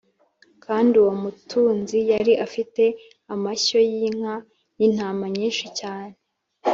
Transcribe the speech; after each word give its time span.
Kandi 0.63 0.93
uwo 1.01 1.13
mutunzi 1.23 1.97
yari 2.11 2.33
afite 2.45 2.83
amashyo 3.33 3.79
y’inka 3.89 4.35
n’intama 4.77 5.25
nyinshi 5.35 5.67
cyane. 5.79 6.15